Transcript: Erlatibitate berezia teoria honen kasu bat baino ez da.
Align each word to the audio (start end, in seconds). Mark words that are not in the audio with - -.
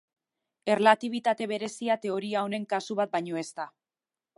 Erlatibitate 0.75 1.49
berezia 1.53 2.01
teoria 2.07 2.45
honen 2.49 2.69
kasu 2.75 3.03
bat 3.03 3.17
baino 3.19 3.43
ez 3.45 3.49
da. 3.63 3.71